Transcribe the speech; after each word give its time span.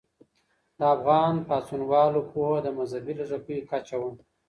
د 0.77 0.79
افغان 0.95 1.35
پاڅونوالو 1.47 2.21
پوهه 2.31 2.57
د 2.63 2.67
مذهبي 2.77 3.13
لږکیو 3.19 3.67
کچه 3.71 3.95
وه. 4.01 4.09